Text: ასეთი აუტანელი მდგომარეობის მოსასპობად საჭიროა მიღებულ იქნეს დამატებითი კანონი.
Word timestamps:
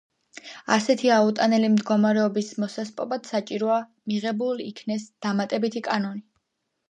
ასეთი 0.75 1.09
აუტანელი 1.15 1.67
მდგომარეობის 1.73 2.49
მოსასპობად 2.63 3.29
საჭიროა 3.33 3.77
მიღებულ 4.13 4.63
იქნეს 4.71 5.05
დამატებითი 5.27 5.85
კანონი. 5.89 6.27